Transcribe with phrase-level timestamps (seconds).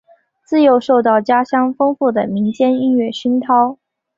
[0.43, 3.77] 自幼受到家乡丰富的民间音乐熏陶。